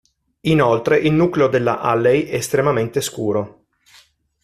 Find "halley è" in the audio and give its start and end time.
1.79-2.33